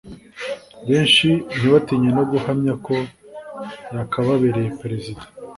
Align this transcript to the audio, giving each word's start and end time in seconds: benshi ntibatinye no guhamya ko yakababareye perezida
benshi 0.89 1.27
ntibatinye 1.55 2.09
no 2.17 2.23
guhamya 2.31 2.73
ko 2.85 2.95
yakababareye 3.97 4.69
perezida 4.81 5.21